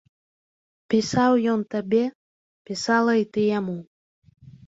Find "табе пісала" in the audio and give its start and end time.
1.75-3.13